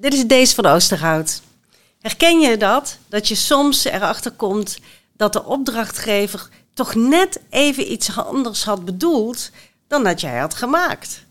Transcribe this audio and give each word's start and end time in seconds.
dit 0.00 0.14
is 0.14 0.26
deze 0.26 0.54
van 0.54 0.66
Oosterhout. 0.66 1.42
Herken 2.00 2.40
je 2.40 2.56
dat? 2.56 2.98
Dat 3.08 3.28
je 3.28 3.34
soms 3.34 3.84
erachter 3.84 4.30
komt 4.30 4.78
dat 5.16 5.32
de 5.32 5.44
opdrachtgever 5.44 6.48
toch 6.74 6.94
net 6.94 7.40
even 7.50 7.92
iets 7.92 8.16
anders 8.16 8.64
had 8.64 8.84
bedoeld 8.84 9.50
dan 9.86 10.04
dat 10.04 10.20
jij 10.20 10.38
had 10.38 10.54
gemaakt. 10.54 11.24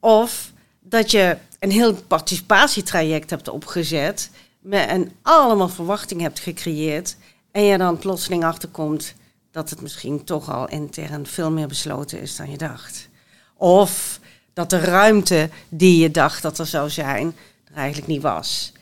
Of 0.00 0.52
dat 0.80 1.10
je 1.10 1.36
een 1.58 1.70
heel 1.70 1.94
participatietraject 1.94 3.30
hebt 3.30 3.48
opgezet 3.48 4.30
met 4.60 4.88
en 4.88 5.12
allemaal 5.22 5.68
verwachting 5.68 6.20
hebt 6.20 6.38
gecreëerd 6.38 7.16
en 7.52 7.62
je 7.62 7.78
dan 7.78 7.98
plotseling 7.98 8.44
achterkomt 8.44 9.14
dat 9.50 9.70
het 9.70 9.80
misschien 9.80 10.24
toch 10.24 10.50
al 10.50 10.68
intern 10.68 11.26
veel 11.26 11.50
meer 11.50 11.68
besloten 11.68 12.20
is 12.20 12.36
dan 12.36 12.50
je 12.50 12.56
dacht. 12.56 13.08
Of 13.56 14.20
dat 14.52 14.70
de 14.70 14.78
ruimte 14.78 15.50
die 15.68 16.02
je 16.02 16.10
dacht 16.10 16.42
dat 16.42 16.58
er 16.58 16.66
zou 16.66 16.90
zijn, 16.90 17.36
eigenlijk 17.74 18.06
niet 18.06 18.22
was. 18.22 18.72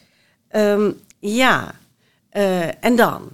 Ehm, 0.49 0.91
ja, 1.19 1.75
uh, 2.33 2.85
en 2.85 2.97
dan? 2.97 3.29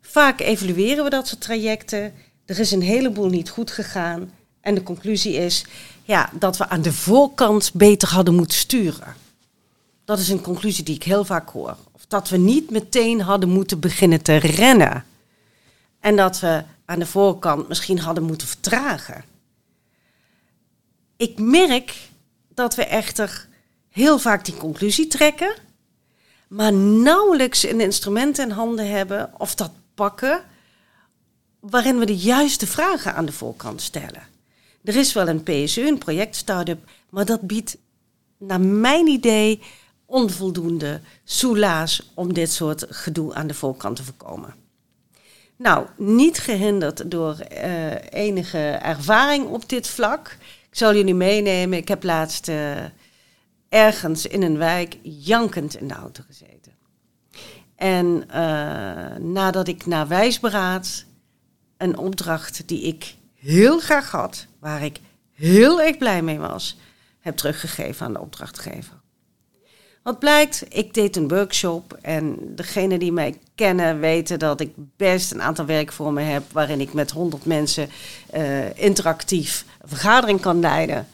Vaak 0.00 0.40
evalueren 0.40 1.04
we 1.04 1.10
dat 1.10 1.28
soort 1.28 1.40
trajecten. 1.40 2.12
Er 2.46 2.58
is 2.58 2.70
een 2.70 2.82
heleboel 2.82 3.28
niet 3.28 3.50
goed 3.50 3.70
gegaan. 3.70 4.32
En 4.60 4.74
de 4.74 4.82
conclusie 4.82 5.34
is 5.34 5.64
ja, 6.04 6.30
dat 6.32 6.56
we 6.56 6.68
aan 6.68 6.82
de 6.82 6.92
voorkant 6.92 7.70
beter 7.74 8.08
hadden 8.08 8.34
moeten 8.34 8.58
sturen. 8.58 9.14
Dat 10.04 10.18
is 10.18 10.28
een 10.28 10.40
conclusie 10.40 10.84
die 10.84 10.94
ik 10.94 11.02
heel 11.02 11.24
vaak 11.24 11.48
hoor. 11.48 11.76
Of 11.92 12.06
dat 12.06 12.28
we 12.28 12.36
niet 12.36 12.70
meteen 12.70 13.20
hadden 13.20 13.48
moeten 13.48 13.80
beginnen 13.80 14.22
te 14.22 14.36
rennen. 14.36 15.04
En 16.00 16.16
dat 16.16 16.40
we 16.40 16.62
aan 16.84 16.98
de 16.98 17.06
voorkant 17.06 17.68
misschien 17.68 17.98
hadden 17.98 18.24
moeten 18.24 18.48
vertragen. 18.48 19.24
Ik 21.16 21.38
merk 21.38 22.08
dat 22.54 22.74
we 22.74 22.84
echter 22.84 23.48
heel 23.96 24.18
vaak 24.18 24.44
die 24.44 24.56
conclusie 24.56 25.06
trekken, 25.06 25.54
maar 26.48 26.72
nauwelijks 26.72 27.62
een 27.62 27.80
instrument 27.80 28.38
in 28.38 28.50
handen 28.50 28.90
hebben 28.90 29.30
of 29.38 29.54
dat 29.54 29.70
pakken 29.94 30.40
waarin 31.60 31.98
we 31.98 32.06
de 32.06 32.16
juiste 32.16 32.66
vragen 32.66 33.14
aan 33.14 33.26
de 33.26 33.32
voorkant 33.32 33.82
stellen. 33.82 34.22
Er 34.84 34.96
is 34.96 35.12
wel 35.12 35.28
een 35.28 35.42
PSU, 35.42 35.86
een 35.86 35.98
project 35.98 36.36
startup, 36.36 36.90
maar 37.10 37.24
dat 37.24 37.40
biedt 37.40 37.76
naar 38.38 38.60
mijn 38.60 39.06
idee 39.06 39.60
onvoldoende 40.06 41.00
soelaas 41.24 42.10
om 42.14 42.32
dit 42.32 42.52
soort 42.52 42.86
gedoe 42.88 43.34
aan 43.34 43.46
de 43.46 43.54
voorkant 43.54 43.96
te 43.96 44.04
voorkomen. 44.04 44.54
Nou, 45.56 45.86
niet 45.96 46.38
gehinderd 46.38 47.10
door 47.10 47.36
uh, 47.52 47.94
enige 48.10 48.58
ervaring 48.68 49.46
op 49.46 49.68
dit 49.68 49.88
vlak. 49.88 50.36
Ik 50.70 50.76
zal 50.76 50.94
jullie 50.94 51.14
meenemen. 51.14 51.78
Ik 51.78 51.88
heb 51.88 52.02
laatst 52.02 52.48
uh, 52.48 52.84
ergens 53.68 54.26
in 54.26 54.42
een 54.42 54.58
wijk 54.58 54.98
jankend 55.02 55.76
in 55.76 55.88
de 55.88 55.94
auto 55.94 56.22
gezeten. 56.26 56.72
En 57.76 58.24
uh, 58.28 59.16
nadat 59.16 59.68
ik 59.68 59.86
na 59.86 60.06
wijsberaad 60.06 61.04
een 61.76 61.96
opdracht 61.98 62.68
die 62.68 62.82
ik 62.82 63.14
heel 63.34 63.78
graag 63.78 64.10
had, 64.10 64.46
waar 64.58 64.84
ik 64.84 65.00
heel 65.34 65.82
erg 65.82 65.98
blij 65.98 66.22
mee 66.22 66.38
was, 66.38 66.78
heb 67.20 67.36
teruggegeven 67.36 68.06
aan 68.06 68.12
de 68.12 68.20
opdrachtgever. 68.20 68.94
Wat 70.02 70.18
blijkt, 70.18 70.64
ik 70.68 70.94
deed 70.94 71.16
een 71.16 71.28
workshop 71.28 71.98
en 72.02 72.38
degenen 72.54 72.98
die 72.98 73.12
mij 73.12 73.38
kennen 73.54 74.00
weten 74.00 74.38
dat 74.38 74.60
ik 74.60 74.72
best 74.96 75.32
een 75.32 75.42
aantal 75.42 75.64
werkvormen 75.64 76.26
heb 76.26 76.42
waarin 76.52 76.80
ik 76.80 76.92
met 76.92 77.10
100 77.10 77.44
mensen 77.44 77.88
uh, 78.34 78.78
interactief 78.78 79.64
een 79.80 79.88
vergadering 79.88 80.40
kan 80.40 80.60
leiden. 80.60 81.06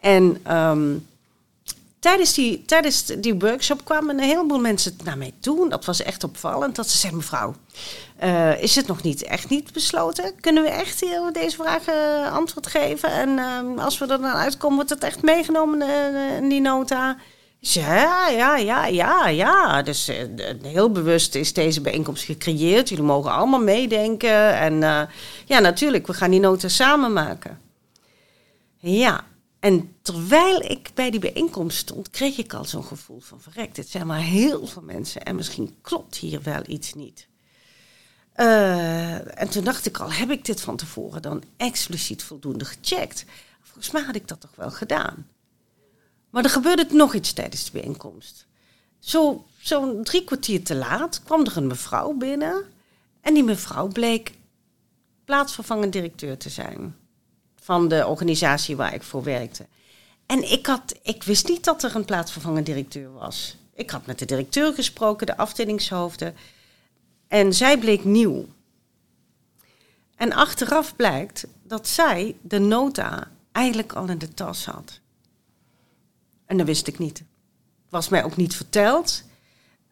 En 0.00 0.54
um, 0.56 1.06
tijdens, 2.00 2.34
die, 2.34 2.64
tijdens 2.64 3.04
die 3.04 3.34
workshop 3.34 3.84
kwamen 3.84 4.18
een 4.18 4.24
heleboel 4.24 4.58
mensen 4.58 4.96
naar 5.04 5.18
mij 5.18 5.32
toe. 5.40 5.68
Dat 5.68 5.84
was 5.84 6.02
echt 6.02 6.24
opvallend. 6.24 6.76
Dat 6.76 6.88
ze 6.88 6.98
zeiden, 6.98 7.20
mevrouw, 7.20 7.54
uh, 8.22 8.62
is 8.62 8.74
het 8.74 8.86
nog 8.86 9.02
niet 9.02 9.22
echt 9.22 9.48
niet 9.48 9.72
besloten? 9.72 10.40
Kunnen 10.40 10.62
we 10.62 10.68
echt 10.68 11.00
hier 11.00 11.30
deze 11.32 11.56
vragen 11.56 12.30
antwoord 12.30 12.66
geven? 12.66 13.10
En 13.10 13.28
uh, 13.28 13.84
als 13.84 13.98
we 13.98 14.06
er 14.06 14.20
dan 14.20 14.32
uitkomen, 14.32 14.76
wordt 14.76 14.90
het 14.90 15.04
echt 15.04 15.22
meegenomen 15.22 15.80
uh, 15.80 16.36
in 16.36 16.48
die 16.48 16.60
nota? 16.60 17.16
Ja, 17.60 18.28
ja, 18.28 18.56
ja, 18.56 18.86
ja, 18.86 19.28
ja. 19.28 19.82
Dus 19.82 20.10
heel 20.62 20.90
bewust 20.90 21.34
is 21.34 21.52
deze 21.52 21.80
bijeenkomst 21.80 22.24
gecreëerd. 22.24 22.88
Jullie 22.88 23.04
mogen 23.04 23.32
allemaal 23.32 23.60
meedenken. 23.60 24.58
En 24.58 24.80
ja, 25.46 25.58
natuurlijk, 25.58 26.06
we 26.06 26.14
gaan 26.14 26.30
die 26.30 26.40
nota 26.40 26.68
samen 26.68 27.12
maken. 27.12 27.60
Ja, 28.78 29.24
en 29.60 29.96
terwijl 30.02 30.60
ik 30.62 30.90
bij 30.94 31.10
die 31.10 31.20
bijeenkomst 31.20 31.78
stond, 31.78 32.10
kreeg 32.10 32.38
ik 32.38 32.54
al 32.54 32.64
zo'n 32.64 32.84
gevoel 32.84 33.20
van 33.20 33.40
verrekt. 33.40 33.76
Het 33.76 33.88
zijn 33.88 34.06
maar 34.06 34.20
heel 34.20 34.66
veel 34.66 34.82
mensen 34.82 35.22
en 35.22 35.36
misschien 35.36 35.76
klopt 35.80 36.16
hier 36.16 36.42
wel 36.42 36.62
iets 36.66 36.94
niet. 36.94 37.28
Uh, 38.36 39.40
en 39.40 39.48
toen 39.48 39.64
dacht 39.64 39.86
ik 39.86 39.98
al, 39.98 40.12
heb 40.12 40.30
ik 40.30 40.44
dit 40.44 40.60
van 40.60 40.76
tevoren 40.76 41.22
dan 41.22 41.42
expliciet 41.56 42.22
voldoende 42.22 42.64
gecheckt? 42.64 43.24
Volgens 43.62 43.90
mij 43.90 44.02
had 44.02 44.14
ik 44.14 44.28
dat 44.28 44.40
toch 44.40 44.54
wel 44.54 44.70
gedaan. 44.70 45.26
Maar 46.30 46.44
er 46.44 46.50
gebeurde 46.50 46.86
nog 46.90 47.14
iets 47.14 47.32
tijdens 47.32 47.64
de 47.64 47.70
bijeenkomst. 47.72 48.46
Zo'n 48.98 49.42
zo 49.60 50.02
drie 50.02 50.24
kwartier 50.24 50.64
te 50.64 50.74
laat 50.74 51.22
kwam 51.22 51.44
er 51.44 51.56
een 51.56 51.66
mevrouw 51.66 52.12
binnen. 52.12 52.64
En 53.20 53.34
die 53.34 53.44
mevrouw 53.44 53.88
bleek 53.88 54.32
plaatsvervangend 55.24 55.92
directeur 55.92 56.36
te 56.36 56.48
zijn 56.48 56.96
van 57.68 57.88
de 57.88 58.06
organisatie 58.06 58.76
waar 58.76 58.94
ik 58.94 59.02
voor 59.02 59.22
werkte. 59.22 59.66
En 60.26 60.50
ik, 60.50 60.66
had, 60.66 60.94
ik 61.02 61.22
wist 61.22 61.48
niet 61.48 61.64
dat 61.64 61.82
er 61.82 61.96
een 61.96 62.04
plaatsvervangend 62.04 62.66
directeur 62.66 63.12
was. 63.12 63.56
Ik 63.74 63.90
had 63.90 64.06
met 64.06 64.18
de 64.18 64.24
directeur 64.24 64.74
gesproken, 64.74 65.26
de 65.26 65.36
afdelingshoofden. 65.36 66.34
En 67.26 67.54
zij 67.54 67.78
bleek 67.78 68.04
nieuw. 68.04 68.46
En 70.16 70.32
achteraf 70.32 70.96
blijkt 70.96 71.46
dat 71.62 71.88
zij 71.88 72.36
de 72.40 72.58
nota 72.58 73.30
eigenlijk 73.52 73.92
al 73.92 74.08
in 74.08 74.18
de 74.18 74.34
tas 74.34 74.64
had. 74.64 75.00
En 76.46 76.56
dat 76.56 76.66
wist 76.66 76.86
ik 76.86 76.98
niet. 76.98 77.22
Was 77.88 78.08
mij 78.08 78.24
ook 78.24 78.36
niet 78.36 78.56
verteld. 78.56 79.22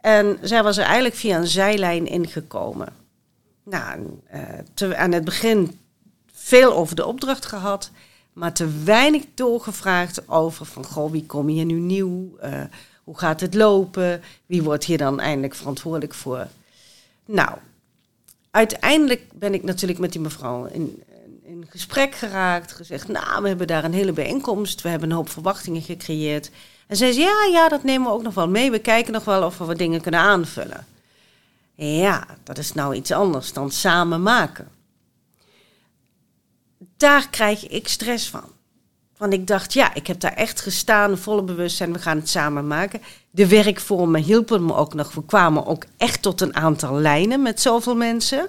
En 0.00 0.38
zij 0.42 0.62
was 0.62 0.76
er 0.76 0.84
eigenlijk 0.84 1.14
via 1.14 1.38
een 1.38 1.46
zijlijn 1.46 2.06
ingekomen. 2.06 2.92
Nou, 3.64 4.20
te, 4.74 4.96
aan 4.96 5.12
het 5.12 5.24
begin 5.24 5.78
veel 6.46 6.72
over 6.72 6.96
de 6.96 7.06
opdracht 7.06 7.46
gehad, 7.46 7.90
maar 8.32 8.52
te 8.52 8.82
weinig 8.84 9.22
doorgevraagd 9.34 10.28
over 10.28 10.66
van 10.66 10.84
goh, 10.84 11.10
wie 11.10 11.26
kom 11.26 11.46
hier 11.46 11.64
nu 11.64 11.74
nieuw? 11.74 12.36
Uh, 12.44 12.60
hoe 13.04 13.18
gaat 13.18 13.40
het 13.40 13.54
lopen? 13.54 14.22
Wie 14.46 14.62
wordt 14.62 14.84
hier 14.84 14.98
dan 14.98 15.20
eindelijk 15.20 15.54
verantwoordelijk 15.54 16.14
voor? 16.14 16.46
Nou, 17.24 17.50
uiteindelijk 18.50 19.22
ben 19.32 19.54
ik 19.54 19.62
natuurlijk 19.62 19.98
met 19.98 20.12
die 20.12 20.20
mevrouw 20.20 20.64
in, 20.64 21.02
in 21.44 21.66
gesprek 21.68 22.14
geraakt. 22.14 22.72
Gezegd, 22.72 23.08
nou, 23.08 23.42
we 23.42 23.48
hebben 23.48 23.66
daar 23.66 23.84
een 23.84 23.94
hele 23.94 24.12
bijeenkomst. 24.12 24.82
We 24.82 24.88
hebben 24.88 25.10
een 25.10 25.16
hoop 25.16 25.28
verwachtingen 25.28 25.82
gecreëerd. 25.82 26.50
En 26.86 26.96
zei, 26.96 27.18
ja, 27.18 27.44
ja, 27.52 27.68
dat 27.68 27.82
nemen 27.82 28.06
we 28.06 28.14
ook 28.14 28.22
nog 28.22 28.34
wel 28.34 28.48
mee. 28.48 28.70
We 28.70 28.78
kijken 28.78 29.12
nog 29.12 29.24
wel 29.24 29.42
of 29.42 29.58
we 29.58 29.76
dingen 29.76 30.00
kunnen 30.00 30.20
aanvullen. 30.20 30.86
Ja, 31.74 32.26
dat 32.42 32.58
is 32.58 32.72
nou 32.72 32.94
iets 32.94 33.12
anders 33.12 33.52
dan 33.52 33.70
samen 33.70 34.22
maken 34.22 34.74
daar 36.96 37.28
krijg 37.30 37.68
ik 37.68 37.88
stress 37.88 38.28
van. 38.28 38.54
Want 39.16 39.32
ik 39.32 39.46
dacht, 39.46 39.72
ja, 39.72 39.94
ik 39.94 40.06
heb 40.06 40.20
daar 40.20 40.32
echt 40.32 40.60
gestaan, 40.60 41.18
volle 41.18 41.42
bewustzijn, 41.42 41.92
we 41.92 41.98
gaan 41.98 42.16
het 42.16 42.28
samen 42.28 42.66
maken. 42.66 43.00
De 43.30 43.46
werkvormen 43.46 44.22
hielpen 44.22 44.64
me 44.64 44.74
ook 44.74 44.94
nog. 44.94 45.12
We 45.12 45.24
kwamen 45.24 45.66
ook 45.66 45.84
echt 45.96 46.22
tot 46.22 46.40
een 46.40 46.56
aantal 46.56 46.94
lijnen 46.94 47.42
met 47.42 47.60
zoveel 47.60 47.96
mensen. 47.96 48.48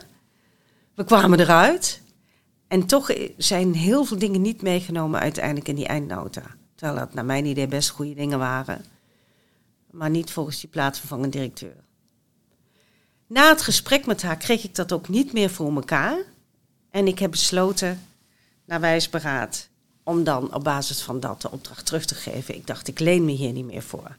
We 0.96 1.04
kwamen 1.04 1.40
eruit. 1.40 2.02
En 2.68 2.86
toch 2.86 3.12
zijn 3.38 3.74
heel 3.74 4.06
veel 4.06 4.18
dingen 4.18 4.42
niet 4.42 4.62
meegenomen 4.62 5.20
uiteindelijk 5.20 5.68
in 5.68 5.76
die 5.76 5.88
eindnota. 5.88 6.42
Terwijl 6.76 7.00
dat 7.00 7.14
naar 7.14 7.26
mijn 7.26 7.46
idee 7.46 7.68
best 7.68 7.90
goede 7.90 8.14
dingen 8.14 8.40
waren. 8.40 8.86
Maar 9.92 10.10
niet 10.10 10.32
volgens 10.32 10.60
die 10.60 10.70
plaatsvervangend 10.70 11.34
directeur. 11.34 11.76
Na 13.28 13.50
het 13.50 13.62
gesprek 13.62 14.06
met 14.06 14.22
haar 14.22 14.38
kreeg 14.38 14.64
ik 14.64 14.76
dat 14.76 14.92
ook 14.92 15.10
niet 15.10 15.34
meer 15.34 15.50
voor 15.50 15.76
elkaar. 15.76 16.18
En 16.90 17.08
ik 17.08 17.20
heb 17.20 17.32
besloten, 17.32 18.07
naar 18.68 18.80
wijsberaad. 18.80 19.68
Om 20.04 20.24
dan 20.24 20.54
op 20.54 20.64
basis 20.64 21.02
van 21.02 21.20
dat 21.20 21.42
de 21.42 21.52
opdracht 21.52 21.86
terug 21.86 22.06
te 22.06 22.16
geven. 22.16 22.56
Ik 22.56 22.68
dacht, 22.68 22.88
ik 22.88 23.00
leen 23.00 23.26
me 23.26 23.32
hier 23.32 23.52
niet 23.52 23.66
meer 23.66 23.82
voor. 23.82 24.18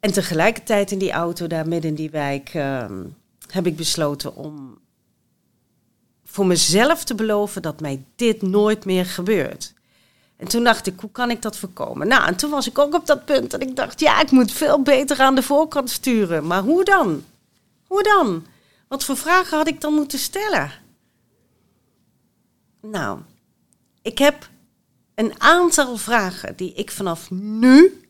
En 0.00 0.12
tegelijkertijd 0.12 0.90
in 0.90 0.98
die 0.98 1.12
auto 1.12 1.46
daar 1.46 1.68
midden 1.68 1.90
in 1.90 1.96
die 1.96 2.10
wijk 2.10 2.54
uh, 2.54 2.84
heb 3.46 3.66
ik 3.66 3.76
besloten 3.76 4.36
om 4.36 4.78
voor 6.24 6.46
mezelf 6.46 7.04
te 7.04 7.14
beloven 7.14 7.62
dat 7.62 7.80
mij 7.80 8.04
dit 8.16 8.42
nooit 8.42 8.84
meer 8.84 9.06
gebeurt. 9.06 9.74
En 10.36 10.48
toen 10.48 10.64
dacht 10.64 10.86
ik, 10.86 11.00
hoe 11.00 11.10
kan 11.10 11.30
ik 11.30 11.42
dat 11.42 11.56
voorkomen? 11.56 12.08
Nou, 12.08 12.26
en 12.26 12.36
toen 12.36 12.50
was 12.50 12.68
ik 12.68 12.78
ook 12.78 12.94
op 12.94 13.06
dat 13.06 13.24
punt 13.24 13.54
en 13.54 13.60
ik 13.60 13.76
dacht, 13.76 14.00
ja, 14.00 14.20
ik 14.20 14.30
moet 14.30 14.52
veel 14.52 14.82
beter 14.82 15.20
aan 15.20 15.34
de 15.34 15.42
voorkant 15.42 15.90
sturen. 15.90 16.46
Maar 16.46 16.62
hoe 16.62 16.84
dan? 16.84 17.24
Hoe 17.86 18.02
dan? 18.02 18.46
Wat 18.88 19.04
voor 19.04 19.16
vragen 19.16 19.56
had 19.56 19.68
ik 19.68 19.80
dan 19.80 19.94
moeten 19.94 20.18
stellen? 20.18 20.72
Nou, 22.82 23.18
ik 24.02 24.18
heb 24.18 24.48
een 25.14 25.32
aantal 25.38 25.96
vragen 25.96 26.56
die 26.56 26.72
ik 26.72 26.90
vanaf 26.90 27.30
nu 27.30 28.00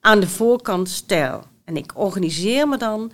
aan 0.00 0.20
de 0.20 0.28
voorkant 0.28 0.88
stel. 0.88 1.44
En 1.64 1.76
ik 1.76 1.92
organiseer 1.94 2.68
me 2.68 2.76
dan. 2.76 3.12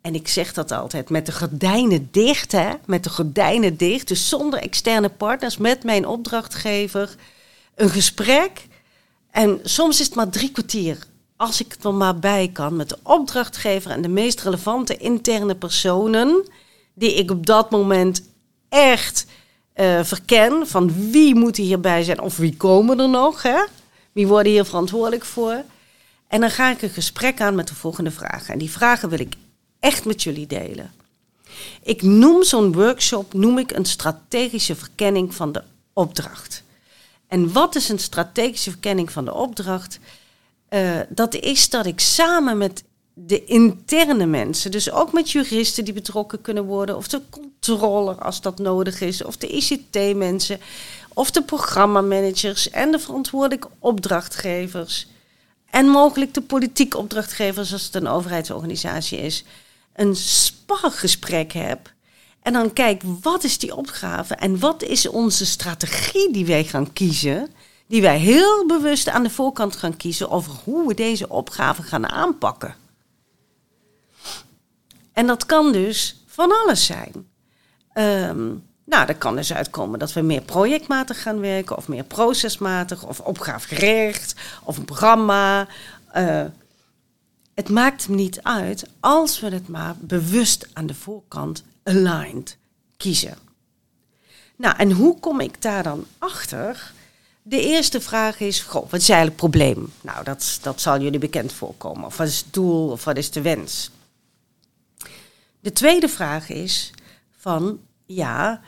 En 0.00 0.14
ik 0.14 0.28
zeg 0.28 0.52
dat 0.52 0.72
altijd 0.72 1.10
met 1.10 1.26
de 1.26 1.32
gordijnen 1.32 2.08
dicht, 2.10 2.52
hè? 2.52 2.70
Met 2.86 3.04
de 3.04 3.10
gordijnen 3.10 3.76
dicht. 3.76 4.08
Dus 4.08 4.28
zonder 4.28 4.60
externe 4.60 5.08
partners, 5.08 5.56
met 5.56 5.84
mijn 5.84 6.06
opdrachtgever. 6.06 7.14
Een 7.74 7.90
gesprek. 7.90 8.66
En 9.30 9.60
soms 9.62 10.00
is 10.00 10.06
het 10.06 10.14
maar 10.14 10.28
drie 10.28 10.50
kwartier. 10.50 10.98
Als 11.36 11.60
ik 11.60 11.76
er 11.82 11.94
maar 11.94 12.18
bij 12.18 12.50
kan 12.52 12.76
met 12.76 12.88
de 12.88 12.98
opdrachtgever 13.02 13.90
en 13.90 14.02
de 14.02 14.08
meest 14.08 14.40
relevante 14.40 14.96
interne 14.96 15.54
personen. 15.54 16.48
Die 16.94 17.14
ik 17.14 17.30
op 17.30 17.46
dat 17.46 17.70
moment 17.70 18.22
echt 18.68 19.26
uh, 19.80 20.04
verken. 20.04 20.66
Van 20.66 21.10
wie 21.10 21.34
moet 21.34 21.56
hierbij 21.56 22.02
zijn 22.02 22.20
of 22.20 22.36
wie 22.36 22.56
komen 22.56 23.00
er 23.00 23.08
nog? 23.08 23.42
Hè? 23.42 23.64
Wie 24.12 24.26
worden 24.26 24.52
hier 24.52 24.64
verantwoordelijk 24.64 25.24
voor? 25.24 25.64
En 26.28 26.40
dan 26.40 26.50
ga 26.50 26.70
ik 26.70 26.82
een 26.82 26.90
gesprek 26.90 27.40
aan 27.40 27.54
met 27.54 27.68
de 27.68 27.74
volgende 27.74 28.10
vragen. 28.10 28.52
En 28.52 28.58
die 28.58 28.70
vragen 28.70 29.08
wil 29.08 29.20
ik 29.20 29.34
echt 29.80 30.04
met 30.04 30.22
jullie 30.22 30.46
delen. 30.46 30.92
Ik 31.82 32.02
noem 32.02 32.42
zo'n 32.42 32.72
workshop 32.72 33.34
noem 33.34 33.58
ik 33.58 33.70
een 33.70 33.84
strategische 33.84 34.76
verkenning 34.76 35.34
van 35.34 35.52
de 35.52 35.62
opdracht. 35.92 36.62
En 37.28 37.52
wat 37.52 37.74
is 37.74 37.88
een 37.88 37.98
strategische 37.98 38.70
verkenning 38.70 39.12
van 39.12 39.24
de 39.24 39.34
opdracht? 39.34 39.98
Uh, 40.70 41.00
dat 41.08 41.34
is 41.34 41.70
dat 41.70 41.86
ik 41.86 42.00
samen 42.00 42.58
met 42.58 42.84
de 43.26 43.44
interne 43.44 44.26
mensen, 44.26 44.70
dus 44.70 44.90
ook 44.90 45.12
met 45.12 45.30
juristen 45.30 45.84
die 45.84 45.94
betrokken 45.94 46.40
kunnen 46.40 46.64
worden, 46.64 46.96
of 46.96 47.08
de 47.08 47.20
controller 47.30 48.14
als 48.14 48.40
dat 48.40 48.58
nodig 48.58 49.00
is, 49.00 49.24
of 49.24 49.36
de 49.36 49.48
ICT-mensen, 49.48 50.60
of 51.14 51.30
de 51.30 51.42
programmamanagers 51.42 52.70
en 52.70 52.90
de 52.90 52.98
verantwoordelijke 52.98 53.68
opdrachtgevers. 53.78 55.06
En 55.70 55.86
mogelijk 55.86 56.34
de 56.34 56.40
politieke 56.40 56.98
opdrachtgevers 56.98 57.72
als 57.72 57.84
het 57.84 57.94
een 57.94 58.08
overheidsorganisatie 58.08 59.18
is. 59.18 59.44
Een 59.94 60.16
spargesprek 60.16 61.52
heb. 61.52 61.92
En 62.42 62.52
dan 62.52 62.72
kijk, 62.72 63.02
wat 63.22 63.44
is 63.44 63.58
die 63.58 63.76
opgave 63.76 64.34
en 64.34 64.58
wat 64.58 64.82
is 64.82 65.08
onze 65.08 65.46
strategie 65.46 66.32
die 66.32 66.46
wij 66.46 66.64
gaan 66.64 66.92
kiezen? 66.92 67.50
Die 67.86 68.02
wij 68.02 68.18
heel 68.18 68.66
bewust 68.66 69.08
aan 69.08 69.22
de 69.22 69.30
voorkant 69.30 69.76
gaan 69.76 69.96
kiezen 69.96 70.30
over 70.30 70.52
hoe 70.64 70.88
we 70.88 70.94
deze 70.94 71.28
opgave 71.28 71.82
gaan 71.82 72.08
aanpakken. 72.08 72.74
En 75.18 75.26
dat 75.26 75.46
kan 75.46 75.72
dus 75.72 76.22
van 76.26 76.52
alles 76.52 76.86
zijn. 76.86 77.12
Um, 77.94 78.66
nou, 78.84 79.06
dat 79.06 79.18
kan 79.18 79.36
dus 79.36 79.52
uitkomen 79.52 79.98
dat 79.98 80.12
we 80.12 80.20
meer 80.20 80.42
projectmatig 80.42 81.22
gaan 81.22 81.40
werken, 81.40 81.76
of 81.76 81.88
meer 81.88 82.04
procesmatig, 82.04 83.04
of 83.04 83.20
opgavegericht, 83.20 84.34
of 84.64 84.76
een 84.76 84.84
programma. 84.84 85.68
Uh, 86.16 86.44
het 87.54 87.68
maakt 87.68 88.08
niet 88.08 88.42
uit 88.42 88.84
als 89.00 89.40
we 89.40 89.48
het 89.48 89.68
maar 89.68 89.94
bewust 89.98 90.68
aan 90.72 90.86
de 90.86 90.94
voorkant 90.94 91.64
aligned 91.82 92.56
kiezen. 92.96 93.38
Nou, 94.56 94.76
en 94.76 94.92
hoe 94.92 95.18
kom 95.20 95.40
ik 95.40 95.62
daar 95.62 95.82
dan 95.82 96.06
achter? 96.18 96.92
De 97.42 97.60
eerste 97.60 98.00
vraag 98.00 98.40
is, 98.40 98.60
goh, 98.60 98.90
wat 98.90 99.00
is 99.00 99.08
eigenlijk 99.08 99.40
het 99.40 99.50
probleem? 99.50 99.92
Nou, 100.00 100.24
dat, 100.24 100.58
dat 100.62 100.80
zal 100.80 101.00
jullie 101.00 101.18
bekend 101.18 101.52
voorkomen. 101.52 102.04
Of 102.04 102.16
wat 102.16 102.26
is 102.26 102.38
het 102.38 102.52
doel, 102.52 102.90
of 102.90 103.04
wat 103.04 103.16
is 103.16 103.30
de 103.30 103.42
wens? 103.42 103.90
De 105.60 105.72
tweede 105.72 106.08
vraag 106.08 106.48
is 106.48 106.90
van, 107.36 107.80
ja, 108.06 108.60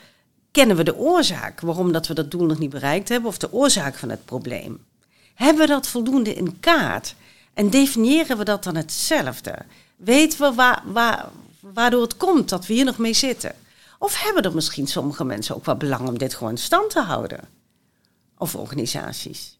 kennen 0.51 0.75
we 0.75 0.83
de 0.83 0.95
oorzaak 0.95 1.61
waarom 1.61 1.91
dat 1.91 2.07
we 2.07 2.13
dat 2.13 2.31
doel 2.31 2.45
nog 2.45 2.59
niet 2.59 2.69
bereikt 2.69 3.09
hebben, 3.09 3.29
of 3.29 3.37
de 3.37 3.53
oorzaak 3.53 3.95
van 3.95 4.09
het 4.09 4.25
probleem? 4.25 4.85
Hebben 5.33 5.61
we 5.61 5.71
dat 5.71 5.87
voldoende 5.87 6.33
in 6.33 6.59
kaart? 6.59 7.15
En 7.53 7.69
definiëren 7.69 8.37
we 8.37 8.43
dat 8.43 8.63
dan 8.63 8.75
hetzelfde? 8.75 9.57
Weten 9.95 10.39
we 10.39 10.53
waar, 10.55 10.83
waar, 10.85 11.29
waardoor 11.59 12.01
het 12.01 12.17
komt 12.17 12.49
dat 12.49 12.65
we 12.65 12.73
hier 12.73 12.85
nog 12.85 12.97
mee 12.97 13.13
zitten? 13.13 13.55
Of 13.99 14.21
hebben 14.23 14.43
er 14.43 14.53
misschien 14.53 14.87
sommige 14.87 15.23
mensen 15.23 15.55
ook 15.55 15.65
wel 15.65 15.75
belang 15.77 16.07
om 16.07 16.17
dit 16.17 16.33
gewoon 16.33 16.57
stand 16.57 16.89
te 16.89 17.01
houden? 17.01 17.39
Of 18.37 18.55
organisaties? 18.55 19.59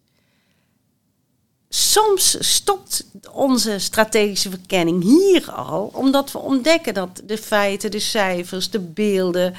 Soms 1.73 2.53
stopt 2.53 3.05
onze 3.31 3.79
strategische 3.79 4.49
verkenning 4.49 5.03
hier 5.03 5.51
al, 5.51 5.91
omdat 5.93 6.31
we 6.31 6.37
ontdekken 6.37 6.93
dat 6.93 7.21
de 7.23 7.37
feiten, 7.37 7.91
de 7.91 7.99
cijfers, 7.99 8.69
de 8.69 8.79
beelden, 8.79 9.55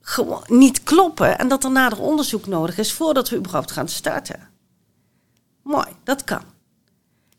gewoon 0.00 0.44
niet 0.46 0.82
kloppen 0.82 1.38
en 1.38 1.48
dat 1.48 1.64
er 1.64 1.70
nader 1.70 2.00
onderzoek 2.00 2.46
nodig 2.46 2.78
is 2.78 2.92
voordat 2.92 3.28
we 3.28 3.36
überhaupt 3.36 3.70
gaan 3.70 3.88
starten. 3.88 4.48
Mooi, 5.62 5.86
dat 6.04 6.24
kan. 6.24 6.42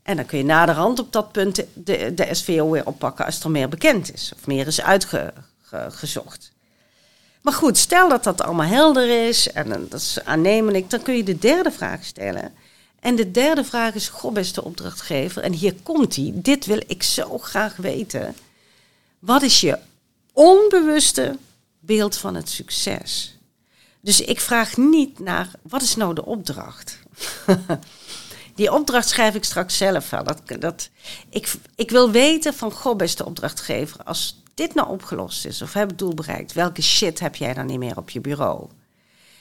En 0.03 0.15
dan 0.15 0.25
kun 0.25 0.37
je 0.37 0.43
naderhand 0.43 0.99
op 0.99 1.11
dat 1.11 1.31
punt 1.31 1.63
de, 1.73 2.13
de 2.13 2.27
SVO 2.31 2.69
weer 2.69 2.85
oppakken 2.85 3.25
als 3.25 3.43
er 3.43 3.51
meer 3.51 3.69
bekend 3.69 4.13
is 4.13 4.31
of 4.35 4.47
meer 4.47 4.67
is 4.67 4.81
uitgezocht. 4.81 6.51
Maar 7.41 7.53
goed, 7.53 7.77
stel 7.77 8.09
dat 8.09 8.23
dat 8.23 8.41
allemaal 8.41 8.67
helder 8.67 9.27
is 9.27 9.51
en 9.51 9.69
dat 9.69 9.99
is 9.99 10.19
aannemelijk, 10.23 10.89
dan 10.89 11.01
kun 11.01 11.15
je 11.15 11.23
de 11.23 11.37
derde 11.37 11.71
vraag 11.71 12.03
stellen. 12.03 12.53
En 13.03 13.15
de 13.15 13.31
derde 13.31 13.63
vraag 13.63 13.93
is, 13.93 14.07
goh 14.07 14.33
beste 14.33 14.63
opdrachtgever, 14.63 15.43
en 15.43 15.53
hier 15.53 15.75
komt 15.83 16.13
die, 16.13 16.41
dit 16.41 16.65
wil 16.65 16.81
ik 16.87 17.03
zo 17.03 17.37
graag 17.37 17.75
weten. 17.75 18.35
Wat 19.19 19.41
is 19.41 19.61
je 19.61 19.77
onbewuste 20.33 21.37
beeld 21.79 22.17
van 22.17 22.35
het 22.35 22.49
succes. 22.49 23.37
Dus 24.01 24.21
ik 24.21 24.39
vraag 24.39 24.77
niet 24.77 25.19
naar 25.19 25.51
wat 25.61 25.81
is 25.81 25.95
nou 25.95 26.13
de 26.15 26.25
opdracht. 26.25 26.99
Die 28.55 28.73
opdracht 28.73 29.09
schrijf 29.09 29.35
ik 29.35 29.43
straks 29.43 29.77
zelf. 29.77 30.09
Dat, 30.09 30.41
dat, 30.59 30.89
ik, 31.29 31.53
ik 31.75 31.89
wil 31.89 32.11
weten 32.11 32.53
van, 32.53 32.71
goh, 32.71 32.95
beste 32.95 33.25
opdrachtgever, 33.25 34.03
als 34.03 34.41
dit 34.53 34.73
nou 34.73 34.89
opgelost 34.89 35.45
is 35.45 35.61
of 35.61 35.73
heb 35.73 35.89
het 35.89 35.97
doel 35.97 36.13
bereikt, 36.13 36.53
welke 36.53 36.81
shit 36.81 37.19
heb 37.19 37.35
jij 37.35 37.53
dan 37.53 37.65
niet 37.65 37.79
meer 37.79 37.97
op 37.97 38.09
je 38.09 38.21
bureau? 38.21 38.67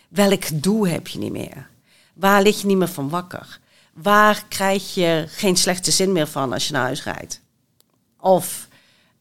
Welk 0.09 0.63
doel 0.63 0.87
heb 0.87 1.09
je 1.09 1.19
niet 1.19 1.33
meer? 1.33 1.71
Waar 2.23 2.43
lig 2.43 2.61
je 2.61 2.67
niet 2.67 2.77
meer 2.77 2.89
van 2.89 3.09
wakker? 3.09 3.61
Waar 3.93 4.45
krijg 4.49 4.95
je 4.95 5.25
geen 5.29 5.57
slechte 5.57 5.91
zin 5.91 6.13
meer 6.13 6.27
van 6.27 6.53
als 6.53 6.67
je 6.67 6.73
naar 6.73 6.83
huis 6.83 7.05
rijdt? 7.05 7.41
Of 8.21 8.69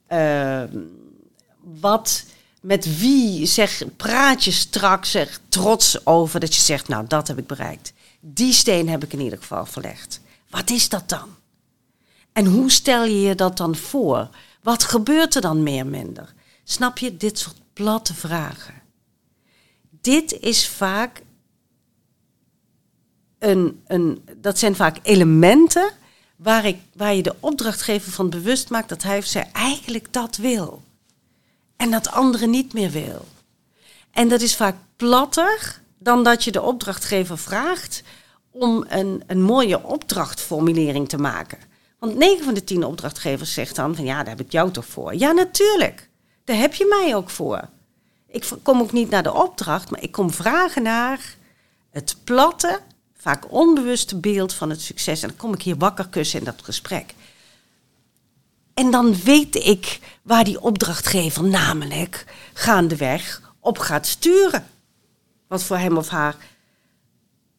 uh, 0.10 0.64
wat 1.60 2.24
met 2.60 3.00
wie 3.00 3.46
zeg, 3.46 3.84
praat 3.98 4.44
je 4.44 4.52
straks 4.52 5.12
zeg, 5.12 5.40
trots 5.50 6.06
over 6.06 6.40
dat 6.40 6.56
je 6.56 6.62
zegt, 6.62 6.88
nou 6.88 7.08
dat 7.08 7.28
heb 7.28 7.38
ik 7.38 7.48
bereikt. 7.48 7.94
Die 8.20 8.54
steen 8.54 8.90
heb 8.90 9.04
ik 9.04 9.14
in 9.14 9.20
ieder 9.20 9.40
geval 9.40 9.66
verlegd. 9.66 10.22
Wat 10.50 10.70
is 10.70 10.90
dat 10.90 11.10
dan? 11.10 11.36
En 12.32 12.46
hoe 12.46 12.72
stel 12.72 13.04
je 13.04 13.22
je 13.22 13.36
dat 13.36 13.58
dan 13.58 13.76
voor? 13.76 14.30
Wat 14.64 14.84
gebeurt 14.84 15.36
er 15.36 15.42
dan 15.42 15.64
meer 15.64 15.86
minder? 15.88 16.34
Snap 16.64 16.98
je 16.98 17.18
dit 17.18 17.40
soort 17.40 17.62
platte 17.74 18.14
vragen? 18.14 18.82
Dit 20.02 20.40
is 20.40 20.68
vaak 20.68 21.22
dat 24.38 24.60
zijn 24.60 24.76
vaak 24.76 24.98
elementen 25.02 25.92
waar, 26.36 26.66
ik, 26.66 26.78
waar 26.94 27.16
je 27.16 27.24
de 27.24 27.36
opdrachtgever 27.40 28.12
van 28.12 28.30
bewust 28.30 28.70
maakt 28.70 28.90
dat 28.90 29.04
hij 29.04 29.18
of 29.18 29.26
zij 29.26 29.50
eigenlijk 29.54 30.14
dat 30.14 30.36
wil 30.36 30.82
en 31.76 31.92
dat 31.92 32.12
andere 32.12 32.48
niet 32.48 32.74
meer 32.74 32.92
wil. 32.92 33.26
En 34.12 34.28
dat 34.28 34.42
is 34.42 34.56
vaak 34.56 34.76
platter 34.96 35.82
dan 35.98 36.24
dat 36.24 36.44
je 36.44 36.52
de 36.52 36.62
opdrachtgever 36.62 37.38
vraagt 37.38 38.04
om 38.52 38.86
een, 38.90 39.24
een 39.28 39.42
mooie 39.42 39.84
opdrachtformulering 39.84 41.10
te 41.10 41.18
maken. 41.18 41.58
Want 42.00 42.16
9 42.16 42.46
van 42.46 42.54
de 42.54 42.64
10 42.64 42.84
opdrachtgevers 42.84 43.54
zegt 43.54 43.76
dan 43.76 43.96
van 43.96 44.06
ja, 44.06 44.18
daar 44.18 44.38
heb 44.38 44.46
ik 44.46 44.52
jou 44.52 44.72
toch 44.72 44.86
voor. 44.86 45.16
Ja, 45.16 45.32
natuurlijk. 45.32 46.10
Daar 46.44 46.58
heb 46.58 46.74
je 46.74 46.86
mij 47.02 47.16
ook 47.16 47.30
voor. 47.30 47.70
Ik 48.28 48.50
kom 48.62 48.82
ook 48.82 48.92
niet 48.92 49.10
naar 49.10 49.24
de 49.24 49.34
opdracht, 49.34 49.90
maar 49.90 50.04
ik 50.04 50.12
kom 50.12 50.32
vragen 50.32 50.84
naar 50.84 51.36
het 51.90 52.16
platte, 52.24 52.80
vaak 53.22 53.52
onbewuste 53.52 54.16
beeld 54.16 54.54
van 54.54 54.70
het 54.70 54.82
succes. 54.82 55.22
En 55.22 55.28
dan 55.28 55.38
kom 55.38 55.54
ik 55.54 55.62
hier 55.62 55.78
wakker 55.78 56.08
kussen 56.08 56.40
in 56.40 56.46
dat 56.46 56.62
gesprek. 56.64 57.14
En 58.74 58.92
dan 58.92 59.16
weet 59.24 59.56
ik 59.56 60.00
waar 60.22 60.44
die 60.44 60.62
opdrachtgever 60.62 61.44
namelijk 61.44 62.26
gaandeweg 62.54 63.54
op 63.60 63.78
gaat 63.78 64.08
sturen. 64.08 64.66
Wat 65.48 65.64
voor 65.64 65.78
hem 65.78 65.98
of 65.98 66.08
haar 66.08 66.36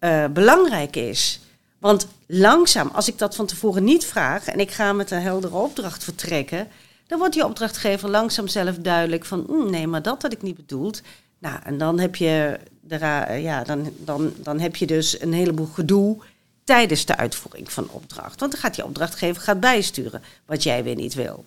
uh, 0.00 0.26
belangrijk 0.26 0.96
is. 0.96 1.40
Want 1.78 2.06
langzaam, 2.26 2.90
als 2.92 3.08
ik 3.08 3.18
dat 3.18 3.34
van 3.34 3.46
tevoren 3.46 3.84
niet 3.84 4.04
vraag 4.04 4.46
en 4.46 4.60
ik 4.60 4.70
ga 4.70 4.92
met 4.92 5.10
een 5.10 5.22
heldere 5.22 5.56
opdracht 5.56 6.04
vertrekken, 6.04 6.68
dan 7.06 7.18
wordt 7.18 7.34
die 7.34 7.44
opdrachtgever 7.44 8.10
langzaam 8.10 8.48
zelf 8.48 8.76
duidelijk 8.76 9.24
van 9.24 9.44
mm, 9.48 9.70
nee, 9.70 9.86
maar 9.86 10.02
dat 10.02 10.22
had 10.22 10.32
ik 10.32 10.42
niet 10.42 10.56
bedoeld. 10.56 11.02
Nou, 11.38 11.58
en 11.64 11.78
dan 11.78 11.98
heb 11.98 12.16
je, 12.16 12.58
de, 12.84 13.38
ja, 13.42 13.64
dan, 13.64 13.92
dan, 13.98 14.32
dan 14.36 14.60
heb 14.60 14.76
je 14.76 14.86
dus 14.86 15.20
een 15.20 15.32
heleboel 15.32 15.66
gedoe 15.66 16.22
tijdens 16.64 17.04
de 17.04 17.16
uitvoering 17.16 17.72
van 17.72 17.88
opdracht. 17.90 18.40
Want 18.40 18.52
dan 18.52 18.60
gaat 18.60 18.74
die 18.74 18.84
opdrachtgever 18.84 19.42
gaat 19.42 19.60
bijsturen 19.60 20.22
wat 20.46 20.62
jij 20.62 20.84
weer 20.84 20.94
niet 20.94 21.14
wil. 21.14 21.44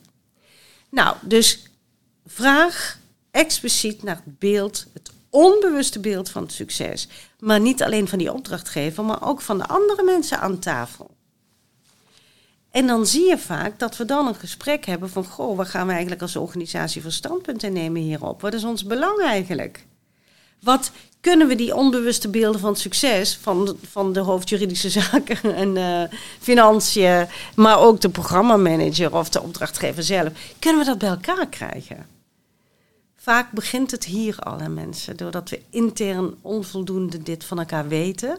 Nou, 0.89 1.15
dus 1.21 1.69
vraag 2.25 2.99
expliciet 3.31 4.03
naar 4.03 4.21
het 4.23 4.39
beeld, 4.39 4.85
het 4.93 5.11
onbewuste 5.29 5.99
beeld 5.99 6.29
van 6.29 6.41
het 6.41 6.51
succes. 6.51 7.07
Maar 7.39 7.59
niet 7.59 7.83
alleen 7.83 8.07
van 8.07 8.17
die 8.17 8.33
opdrachtgever, 8.33 9.05
maar 9.05 9.27
ook 9.27 9.41
van 9.41 9.57
de 9.57 9.67
andere 9.67 10.03
mensen 10.03 10.39
aan 10.39 10.59
tafel. 10.59 11.15
En 12.71 12.87
dan 12.87 13.05
zie 13.05 13.27
je 13.27 13.37
vaak 13.37 13.79
dat 13.79 13.97
we 13.97 14.05
dan 14.05 14.27
een 14.27 14.35
gesprek 14.35 14.85
hebben 14.85 15.09
van... 15.09 15.25
goh, 15.25 15.57
waar 15.57 15.65
gaan 15.65 15.85
we 15.85 15.91
eigenlijk 15.91 16.21
als 16.21 16.35
organisatie 16.35 17.01
voor 17.01 17.11
standpunten 17.11 17.73
nemen 17.73 18.01
hierop? 18.01 18.41
Wat 18.41 18.53
is 18.53 18.63
ons 18.63 18.83
belang 18.83 19.21
eigenlijk? 19.21 19.85
Wat 20.61 20.91
kunnen 21.25 21.47
we 21.47 21.55
die 21.55 21.75
onbewuste 21.75 22.29
beelden 22.29 22.61
van 22.61 22.75
succes... 22.75 23.37
van, 23.41 23.77
van 23.89 24.13
de 24.13 24.19
hoofdjuridische 24.19 24.89
zaken 24.89 25.55
en 25.63 25.75
uh, 25.75 26.17
financiën... 26.39 27.27
maar 27.55 27.79
ook 27.79 28.01
de 28.01 28.09
programmamanager 28.09 29.15
of 29.15 29.29
de 29.29 29.41
opdrachtgever 29.41 30.03
zelf... 30.03 30.29
kunnen 30.59 30.79
we 30.81 30.87
dat 30.87 30.97
bij 30.97 31.09
elkaar 31.09 31.47
krijgen? 31.47 32.07
Vaak 33.15 33.51
begint 33.51 33.91
het 33.91 34.03
hier 34.03 34.39
al, 34.39 34.59
hè, 34.59 34.69
mensen. 34.69 35.17
Doordat 35.17 35.49
we 35.49 35.61
intern 35.69 36.35
onvoldoende 36.41 37.23
dit 37.23 37.43
van 37.43 37.59
elkaar 37.59 37.87
weten... 37.87 38.37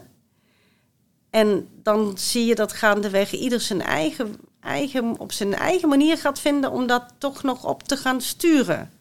En 1.29 1.67
dan 1.83 2.13
zie 2.17 2.45
je 2.45 2.55
dat 2.55 2.73
gaandeweg 2.73 3.31
ieder 3.31 3.59
zijn 3.59 3.81
eigen, 3.81 4.35
eigen, 4.59 5.19
op 5.19 5.31
zijn 5.31 5.53
eigen 5.53 5.89
manier 5.89 6.17
gaat 6.17 6.39
vinden 6.39 6.71
om 6.71 6.87
dat 6.87 7.13
toch 7.17 7.43
nog 7.43 7.65
op 7.65 7.83
te 7.83 7.97
gaan 7.97 8.21
sturen. 8.21 8.91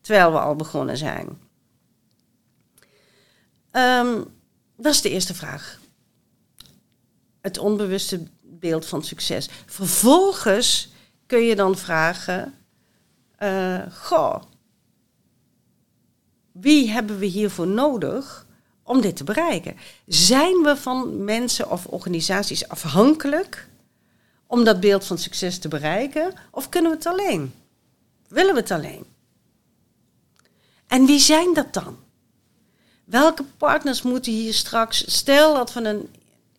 Terwijl 0.00 0.32
we 0.32 0.38
al 0.38 0.56
begonnen 0.56 0.96
zijn. 0.96 1.38
Um, 3.72 4.26
dat 4.76 4.92
is 4.92 5.00
de 5.00 5.10
eerste 5.10 5.34
vraag. 5.34 5.80
Het 7.40 7.58
onbewuste 7.58 8.22
beeld 8.40 8.86
van 8.86 9.04
succes. 9.04 9.48
Vervolgens 9.66 10.88
kun 11.26 11.42
je 11.42 11.56
dan 11.56 11.76
vragen: 11.76 12.54
uh, 13.38 13.82
Goh, 13.92 14.42
wie 16.52 16.90
hebben 16.90 17.18
we 17.18 17.26
hiervoor 17.26 17.66
nodig 17.66 18.46
om 18.82 19.00
dit 19.00 19.16
te 19.16 19.24
bereiken? 19.24 19.76
Zijn 20.06 20.62
we 20.62 20.76
van 20.76 21.24
mensen 21.24 21.70
of 21.70 21.86
organisaties 21.86 22.68
afhankelijk 22.68 23.68
om 24.46 24.64
dat 24.64 24.80
beeld 24.80 25.04
van 25.04 25.18
succes 25.18 25.58
te 25.58 25.68
bereiken? 25.68 26.34
Of 26.50 26.68
kunnen 26.68 26.90
we 26.90 26.96
het 26.96 27.06
alleen? 27.06 27.54
Willen 28.28 28.54
we 28.54 28.60
het 28.60 28.70
alleen? 28.70 29.04
En 30.86 31.06
wie 31.06 31.20
zijn 31.20 31.54
dat 31.54 31.72
dan? 31.72 32.01
Welke 33.12 33.44
partners 33.56 34.02
moeten 34.02 34.32
hier 34.32 34.54
straks, 34.54 35.14
stel 35.14 35.54
dat 35.54 35.72
we 35.72 35.84
een, 35.84 36.08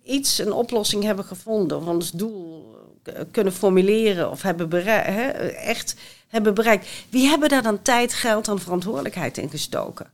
iets, 0.03 0.37
een 0.37 0.51
oplossing 0.51 1.03
hebben 1.03 1.25
gevonden, 1.25 1.77
of 1.77 1.85
ons 1.85 2.11
doel 2.11 2.75
eh, 3.03 3.21
kunnen 3.31 3.53
formuleren 3.53 4.31
of 4.31 4.41
hebben 4.41 4.69
bereikt, 4.69 5.55
echt 5.55 5.95
hebben 6.27 6.53
bereikt. 6.53 6.87
Wie 7.09 7.27
hebben 7.27 7.49
daar 7.49 7.63
dan 7.63 7.81
tijd, 7.81 8.13
geld 8.13 8.47
en 8.47 8.59
verantwoordelijkheid 8.59 9.37
in 9.37 9.49
gestoken? 9.49 10.11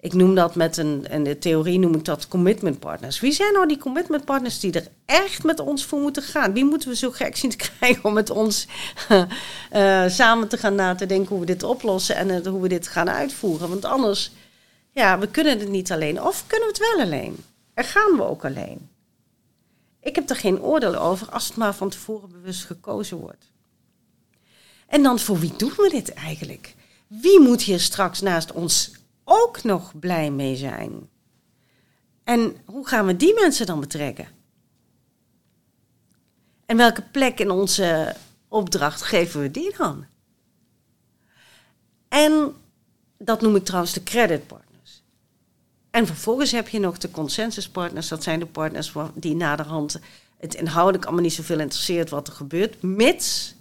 Ik 0.00 0.12
noem 0.12 0.34
dat 0.34 0.54
met 0.54 0.76
een, 0.76 1.06
in 1.10 1.24
de 1.24 1.38
theorie 1.38 1.78
noem 1.78 1.94
ik 1.94 2.04
dat 2.04 2.28
commitment 2.28 2.78
partners. 2.78 3.20
Wie 3.20 3.32
zijn 3.32 3.52
nou 3.52 3.68
die 3.68 3.78
commitment 3.78 4.24
partners 4.24 4.60
die 4.60 4.72
er 4.72 4.88
echt 5.04 5.44
met 5.44 5.60
ons 5.60 5.84
voor 5.84 6.00
moeten 6.00 6.22
gaan? 6.22 6.52
Wie 6.52 6.64
moeten 6.64 6.88
we 6.88 6.96
zo 6.96 7.10
gek 7.10 7.36
zien 7.36 7.50
te 7.50 7.56
krijgen 7.78 8.04
om 8.04 8.12
met 8.12 8.30
ons 8.30 8.66
uh, 9.72 10.08
samen 10.08 10.48
te 10.48 10.56
gaan 10.56 10.74
na 10.74 10.94
te 10.94 11.06
denken 11.06 11.28
hoe 11.28 11.40
we 11.40 11.46
dit 11.46 11.62
oplossen 11.62 12.16
en 12.16 12.46
hoe 12.46 12.60
we 12.60 12.68
dit 12.68 12.88
gaan 12.88 13.10
uitvoeren? 13.10 13.68
Want 13.68 13.84
anders, 13.84 14.32
ja, 14.96 15.18
we 15.18 15.28
kunnen 15.28 15.58
het 15.58 15.68
niet 15.68 15.92
alleen. 15.92 16.22
Of 16.22 16.46
kunnen 16.46 16.68
we 16.68 16.74
het 16.74 16.90
wel 16.92 17.06
alleen? 17.06 17.44
En 17.74 17.84
gaan 17.84 18.16
we 18.16 18.22
ook 18.22 18.44
alleen? 18.44 18.88
Ik 20.00 20.14
heb 20.14 20.30
er 20.30 20.36
geen 20.36 20.60
oordeel 20.60 20.96
over 20.96 21.30
als 21.30 21.46
het 21.46 21.56
maar 21.56 21.74
van 21.74 21.88
tevoren 21.88 22.30
bewust 22.30 22.64
gekozen 22.64 23.16
wordt. 23.16 23.50
En 24.86 25.02
dan 25.02 25.18
voor 25.18 25.38
wie 25.38 25.56
doen 25.56 25.72
we 25.76 25.88
dit 25.90 26.12
eigenlijk? 26.12 26.74
Wie 27.06 27.40
moet 27.40 27.62
hier 27.62 27.80
straks 27.80 28.20
naast 28.20 28.52
ons 28.52 28.92
ook 29.24 29.62
nog 29.62 29.98
blij 29.98 30.30
mee 30.30 30.56
zijn? 30.56 31.08
En 32.24 32.56
hoe 32.64 32.86
gaan 32.86 33.06
we 33.06 33.16
die 33.16 33.34
mensen 33.34 33.66
dan 33.66 33.80
betrekken? 33.80 34.28
En 36.66 36.76
welke 36.76 37.02
plek 37.02 37.40
in 37.40 37.50
onze 37.50 38.16
opdracht 38.48 39.02
geven 39.02 39.40
we 39.40 39.50
die 39.50 39.76
dan? 39.76 40.06
En 42.08 42.54
dat 43.18 43.40
noem 43.40 43.56
ik 43.56 43.64
trouwens 43.64 43.92
de 43.92 44.02
creditpartners. 44.02 44.65
En 45.96 46.06
vervolgens 46.06 46.50
heb 46.52 46.68
je 46.68 46.78
nog 46.78 46.98
de 46.98 47.10
consensuspartners. 47.10 48.08
Dat 48.08 48.22
zijn 48.22 48.38
de 48.38 48.46
partners 48.46 48.92
die 49.14 49.34
naderhand 49.34 50.00
het 50.38 50.54
inhoudelijk 50.54 51.04
allemaal 51.04 51.22
niet 51.22 51.32
zoveel 51.32 51.60
interesseert 51.60 52.10
wat 52.10 52.28
er 52.28 52.34
gebeurt, 52.34 52.82
mits 52.82 53.54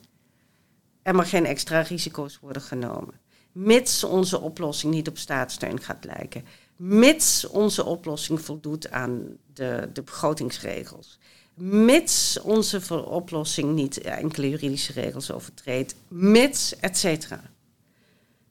er 1.02 1.16
maar 1.16 1.26
geen 1.26 1.46
extra 1.46 1.82
risico's 1.82 2.40
worden 2.42 2.62
genomen. 2.62 3.14
Mits 3.52 4.04
onze 4.04 4.40
oplossing 4.40 4.94
niet 4.94 5.08
op 5.08 5.18
staatssteun 5.18 5.82
gaat 5.82 6.06
lijken. 6.06 6.46
Mits 6.76 7.48
onze 7.48 7.86
oplossing 7.86 8.42
voldoet 8.42 8.92
aan 8.92 9.38
de, 9.54 9.90
de 9.94 10.02
begrotingsregels. 10.02 11.20
Mits 11.54 12.40
onze 12.42 13.06
oplossing 13.06 13.74
niet 13.74 14.02
enkele 14.02 14.50
juridische 14.50 14.92
regels 14.92 15.32
overtreedt. 15.32 15.96
Mits, 16.08 16.76
et 16.80 16.98
cetera. 16.98 17.42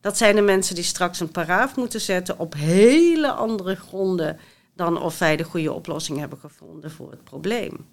Dat 0.05 0.17
zijn 0.17 0.37
de 0.37 0.43
mensen 0.43 0.75
die 0.75 0.85
straks 0.85 1.21
een 1.21 1.31
paraaf 1.31 1.77
moeten 1.77 2.01
zetten 2.01 2.39
op 2.39 2.55
hele 2.55 3.33
andere 3.33 3.75
gronden 3.75 4.39
dan 4.75 5.01
of 5.01 5.19
wij 5.19 5.37
de 5.37 5.43
goede 5.43 5.73
oplossing 5.73 6.19
hebben 6.19 6.39
gevonden 6.39 6.91
voor 6.91 7.11
het 7.11 7.25
probleem. 7.25 7.87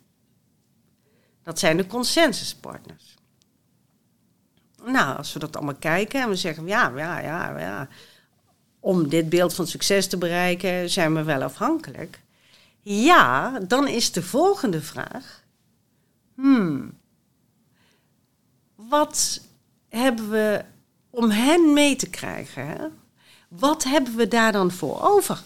Dat 1.44 1.60
zijn 1.60 1.77
de 1.77 1.88
consensuspartners. 1.88 3.15
Nou, 4.84 5.18
als 5.18 5.34
we 5.34 5.39
dat 5.39 5.56
allemaal 5.56 5.75
kijken 5.75 6.22
en 6.22 6.30
we 6.30 6.36
zeggen, 6.36 6.68
ja, 6.68 6.91
ja, 6.96 7.20
ja, 7.20 7.60
ja, 7.60 7.88
om 8.80 9.10
dit 9.10 9.30
beeld 9.30 9.53
van 9.53 9.68
succes 9.68 10.08
te 10.08 10.18
bereiken 10.18 10.89
zijn 10.89 11.15
we 11.15 11.24
wel 11.24 11.41
afhankelijk. 11.41 12.22
Ja, 12.82 13.60
dan 13.60 13.88
is 13.88 14.12
de 14.12 14.24
volgende 14.24 14.82
vraag, 14.82 15.44
hmm, 16.36 17.00
wat 18.75 19.41
hebben 19.89 20.30
we 20.30 20.63
om 21.12 21.30
hen 21.30 21.74
mee 21.74 21.96
te 21.96 22.10
krijgen? 22.10 23.00
Wat 23.48 23.84
hebben 23.84 24.15
we 24.15 24.27
daar 24.27 24.51
dan 24.51 24.72
voor 24.72 25.01
over? 25.01 25.41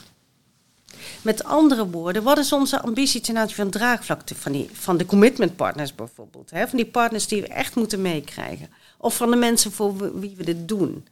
Met 1.22 1.44
andere 1.44 1.90
woorden, 1.90 2.24
wat 2.24 2.38
is 2.38 2.52
onze 2.52 2.82
ambitie 2.82 3.22
ten 3.22 3.38
aanzien 3.38 3.56
van 3.56 3.70
draagvlak 3.70 4.22
van, 4.36 4.52
die, 4.52 4.70
van 4.74 4.98
de 4.98 5.06
commitment 5.06 5.56
partners 5.56 5.96
bijvoorbeeld? 5.96 6.50
Hè? 6.50 6.68
Van 6.68 6.78
die 6.78 6.88
partners 6.88 7.28
die 7.28 7.42
we 7.42 7.48
echt 7.48 7.76
moeten 7.76 8.02
meekrijgen. 8.02 8.70
Of 8.98 9.16
van 9.16 9.32
de 9.32 9.36
mensen 9.36 9.72
voor 9.72 10.20
wie 10.20 10.36
we 10.36 10.44
dit 10.44 10.68
doen. 10.68 11.08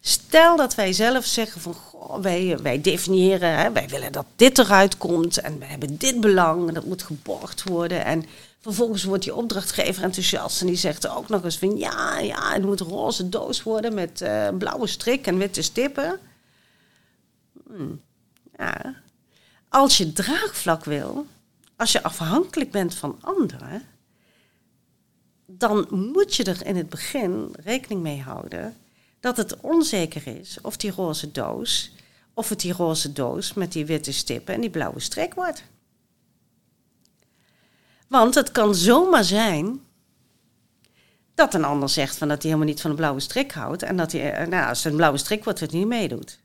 Stel 0.00 0.56
dat 0.56 0.74
wij 0.74 0.92
zelf 0.92 1.24
zeggen 1.24 1.60
van 1.60 1.74
wij, 2.20 2.58
wij 2.62 2.80
definiëren, 2.80 3.58
hè, 3.58 3.72
wij 3.72 3.88
willen 3.88 4.12
dat 4.12 4.26
dit 4.36 4.58
eruit 4.58 4.96
komt 4.96 5.38
en 5.38 5.58
we 5.58 5.64
hebben 5.64 5.96
dit 5.96 6.20
belang 6.20 6.68
en 6.68 6.74
dat 6.74 6.84
moet 6.84 7.02
geborgd 7.02 7.62
worden. 7.62 8.04
En 8.04 8.24
vervolgens 8.62 9.04
wordt 9.04 9.22
die 9.22 9.34
opdrachtgever 9.34 10.02
enthousiast 10.02 10.60
en 10.60 10.66
die 10.66 10.76
zegt 10.76 11.08
ook 11.08 11.28
nog 11.28 11.44
eens 11.44 11.58
van 11.58 11.76
ja, 11.76 12.18
ja, 12.18 12.52
het 12.52 12.62
moet 12.62 12.80
een 12.80 12.86
roze 12.86 13.28
doos 13.28 13.62
worden 13.62 13.94
met 13.94 14.20
uh, 14.20 14.48
blauwe 14.58 14.86
strik 14.86 15.26
en 15.26 15.38
witte 15.38 15.62
stippen. 15.62 16.18
Hmm, 17.66 18.00
ja. 18.56 18.94
Als 19.68 19.96
je 19.96 20.12
draagvlak 20.12 20.84
wil, 20.84 21.26
als 21.76 21.92
je 21.92 22.02
afhankelijk 22.02 22.70
bent 22.70 22.94
van 22.94 23.18
anderen, 23.20 23.82
dan 25.46 25.86
moet 25.90 26.34
je 26.34 26.44
er 26.44 26.66
in 26.66 26.76
het 26.76 26.88
begin 26.88 27.54
rekening 27.64 28.02
mee 28.02 28.20
houden 28.20 28.76
dat 29.20 29.36
het 29.36 29.60
onzeker 29.60 30.26
is 30.26 30.58
of 30.62 30.76
die 30.76 30.90
roze 30.90 31.30
doos, 31.30 31.92
of 32.34 32.48
het 32.48 32.60
die 32.60 32.72
roze 32.72 33.12
doos 33.12 33.54
met 33.54 33.72
die 33.72 33.86
witte 33.86 34.12
stippen 34.12 34.54
en 34.54 34.60
die 34.60 34.70
blauwe 34.70 35.00
streek 35.00 35.34
wordt. 35.34 35.64
Want 38.12 38.34
het 38.34 38.52
kan 38.52 38.74
zomaar 38.74 39.24
zijn 39.24 39.80
dat 41.34 41.54
een 41.54 41.64
ander 41.64 41.88
zegt 41.88 42.16
van 42.16 42.28
dat 42.28 42.42
hij 42.42 42.50
helemaal 42.50 42.72
niet 42.72 42.80
van 42.80 42.90
een 42.90 42.96
blauwe 42.96 43.20
strik 43.20 43.52
houdt 43.52 43.82
en 43.82 43.96
dat 43.96 44.12
hij, 44.12 44.32
eh, 44.32 44.46
nou, 44.46 44.68
als 44.68 44.82
het 44.82 44.92
een 44.92 44.98
blauwe 44.98 45.18
strik 45.18 45.44
wordt, 45.44 45.60
het 45.60 45.72
niet 45.72 45.86
meedoet. 45.86 46.38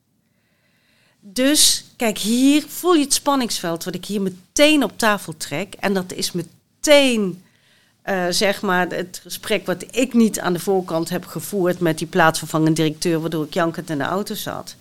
Dus 1.19 1.85
kijk, 1.95 2.17
hier 2.17 2.65
voel 2.67 2.93
je 2.93 3.03
het 3.03 3.13
spanningsveld 3.13 3.83
wat 3.83 3.95
ik 3.95 4.05
hier 4.05 4.21
meteen 4.21 4.83
op 4.83 4.97
tafel 4.97 5.37
trek. 5.37 5.73
En 5.73 5.93
dat 5.93 6.13
is 6.13 6.31
meteen 6.31 7.43
uh, 8.05 8.25
zeg 8.29 8.61
maar 8.61 8.87
het 8.89 9.19
gesprek 9.23 9.65
wat 9.65 9.85
ik 9.91 10.13
niet 10.13 10.39
aan 10.39 10.53
de 10.53 10.59
voorkant 10.59 11.09
heb 11.09 11.25
gevoerd 11.25 11.79
met 11.79 11.97
die 11.97 12.07
plaatsvervangend 12.07 12.75
directeur, 12.75 13.19
waardoor 13.19 13.45
ik 13.45 13.53
jankend 13.53 13.89
in 13.89 13.97
de 13.97 14.03
auto 14.03 14.35
zat. 14.35 14.75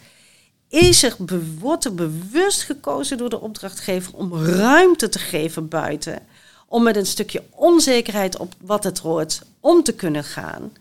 Is 0.69 1.03
er, 1.03 1.17
wordt 1.59 1.85
er 1.85 1.95
bewust 1.95 2.63
gekozen 2.63 3.19
door 3.19 3.31
de 3.31 3.41
opdrachtgever 3.41 4.15
om 4.15 4.35
ruimte 4.35 5.09
te 5.09 5.19
geven 5.19 5.69
buiten, 5.69 6.23
om 6.67 6.83
met 6.83 6.97
een 6.97 7.07
stukje 7.07 7.43
onzekerheid 7.51 8.37
op 8.39 8.55
wat 8.61 8.85
het 8.85 8.99
hoort 8.99 9.43
om 9.61 9.83
te 9.83 9.95
kunnen 9.95 10.25
gaan 10.25 10.73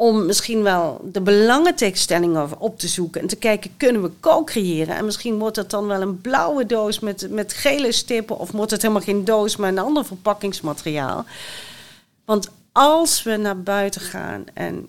om 0.00 0.26
misschien 0.26 0.62
wel 0.62 1.00
de 1.12 1.20
belangentegenstellingen 1.20 2.60
op 2.60 2.78
te 2.78 2.88
zoeken 2.88 3.20
en 3.20 3.26
te 3.26 3.36
kijken, 3.36 3.76
kunnen 3.76 4.02
we 4.02 4.10
co-creëren? 4.20 4.96
En 4.96 5.04
misschien 5.04 5.38
wordt 5.38 5.56
het 5.56 5.70
dan 5.70 5.86
wel 5.86 6.00
een 6.00 6.20
blauwe 6.20 6.66
doos 6.66 7.00
met, 7.00 7.30
met 7.30 7.52
gele 7.52 7.92
stippen, 7.92 8.38
of 8.38 8.50
wordt 8.50 8.70
het 8.70 8.82
helemaal 8.82 9.02
geen 9.02 9.24
doos, 9.24 9.56
maar 9.56 9.68
een 9.68 9.78
ander 9.78 10.04
verpakkingsmateriaal. 10.04 11.24
Want 12.24 12.50
als 12.72 13.22
we 13.22 13.36
naar 13.36 13.62
buiten 13.62 14.00
gaan 14.00 14.44
en 14.54 14.88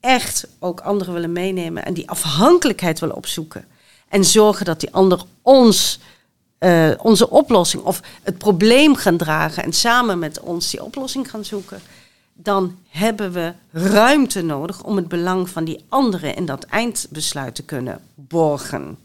echt 0.00 0.46
ook 0.58 0.80
anderen 0.80 1.14
willen 1.14 1.32
meenemen 1.32 1.84
en 1.84 1.94
die 1.94 2.10
afhankelijkheid 2.10 2.98
willen 2.98 3.16
opzoeken 3.16 3.64
en 4.08 4.24
zorgen 4.24 4.64
dat 4.64 4.80
die 4.80 4.92
ander 4.92 5.22
ons 5.42 6.00
eh, 6.60 6.90
onze 6.98 7.30
oplossing 7.30 7.82
of 7.82 8.00
het 8.22 8.38
probleem 8.38 8.94
gaan 8.94 9.16
dragen 9.16 9.62
en 9.62 9.72
samen 9.72 10.18
met 10.18 10.40
ons 10.40 10.70
die 10.70 10.84
oplossing 10.84 11.30
gaan 11.30 11.44
zoeken, 11.44 11.80
dan 12.34 12.78
hebben 12.88 13.32
we 13.32 13.52
ruimte 13.72 14.42
nodig 14.42 14.84
om 14.84 14.96
het 14.96 15.08
belang 15.08 15.50
van 15.50 15.64
die 15.64 15.84
anderen 15.88 16.34
in 16.34 16.46
dat 16.46 16.64
eindbesluit 16.64 17.54
te 17.54 17.62
kunnen 17.62 18.00
borgen. 18.14 18.98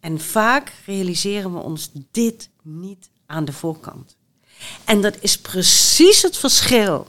En 0.00 0.20
vaak 0.20 0.72
realiseren 0.86 1.52
we 1.52 1.58
ons 1.58 1.90
dit 2.10 2.48
niet 2.62 3.10
aan 3.26 3.44
de 3.44 3.52
voorkant. 3.52 4.16
En 4.84 5.00
dat 5.00 5.16
is 5.20 5.38
precies 5.38 6.22
het 6.22 6.36
verschil 6.36 7.06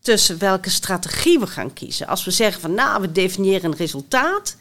tussen 0.00 0.38
welke 0.38 0.70
strategie 0.70 1.38
we 1.38 1.46
gaan 1.46 1.72
kiezen. 1.72 2.06
Als 2.06 2.24
we 2.24 2.30
zeggen 2.30 2.60
van 2.60 2.74
nou, 2.74 3.00
we 3.00 3.12
definiëren 3.12 3.70
een 3.70 3.76
resultaat 3.76 4.56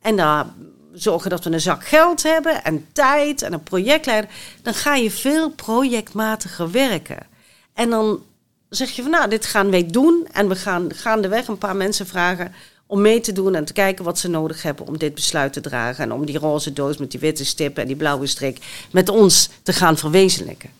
en 0.00 0.16
dan 0.16 0.52
zorgen 0.94 1.30
dat 1.30 1.44
we 1.44 1.50
een 1.50 1.60
zak 1.60 1.86
geld 1.86 2.22
hebben 2.22 2.64
en 2.64 2.86
tijd 2.92 3.42
en 3.42 3.52
een 3.52 3.62
projectleider, 3.62 4.30
dan 4.62 4.74
ga 4.74 4.94
je 4.94 5.10
veel 5.10 5.50
projectmatiger 5.50 6.70
werken. 6.70 7.26
En 7.74 7.90
dan 7.90 8.22
zeg 8.68 8.90
je 8.90 9.02
van 9.02 9.10
nou, 9.10 9.28
dit 9.28 9.46
gaan 9.46 9.70
wij 9.70 9.86
doen 9.86 10.28
en 10.32 10.48
we 10.48 10.56
gaan 10.56 10.94
gaandeweg 10.94 11.48
een 11.48 11.58
paar 11.58 11.76
mensen 11.76 12.06
vragen 12.06 12.54
om 12.86 13.00
mee 13.00 13.20
te 13.20 13.32
doen 13.32 13.54
en 13.54 13.64
te 13.64 13.72
kijken 13.72 14.04
wat 14.04 14.18
ze 14.18 14.28
nodig 14.28 14.62
hebben 14.62 14.86
om 14.86 14.98
dit 14.98 15.14
besluit 15.14 15.52
te 15.52 15.60
dragen 15.60 16.04
en 16.04 16.12
om 16.12 16.26
die 16.26 16.38
roze 16.38 16.72
doos 16.72 16.96
met 16.96 17.10
die 17.10 17.20
witte 17.20 17.44
stippen 17.44 17.82
en 17.82 17.88
die 17.88 17.96
blauwe 17.96 18.26
strik 18.26 18.86
met 18.92 19.08
ons 19.08 19.50
te 19.62 19.72
gaan 19.72 19.98
verwezenlijken. 19.98 20.70